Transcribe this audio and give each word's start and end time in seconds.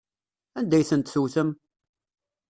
Anda 0.59 0.75
ay 0.77 0.85
tent-tewtem? 0.89 1.49